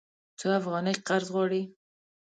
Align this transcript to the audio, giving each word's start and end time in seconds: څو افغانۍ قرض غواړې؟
څو 0.39 0.47
افغانۍ 0.59 0.93
قرض 1.07 1.27
غواړې؟ 1.35 1.61